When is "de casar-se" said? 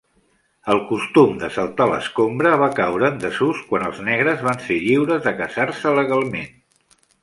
5.31-5.99